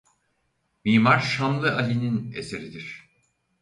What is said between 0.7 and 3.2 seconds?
Mimar Şamlı Ali'nin eseridir.